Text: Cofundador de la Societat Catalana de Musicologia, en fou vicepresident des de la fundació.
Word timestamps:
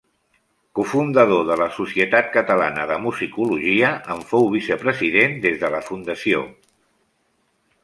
Cofundador 0.77 1.43
de 1.49 1.57
la 1.61 1.67
Societat 1.75 2.31
Catalana 2.37 2.87
de 2.93 2.97
Musicologia, 3.05 3.93
en 4.15 4.25
fou 4.33 4.51
vicepresident 4.57 5.39
des 5.47 5.63
de 5.67 5.73
la 5.77 5.85
fundació. 5.93 6.45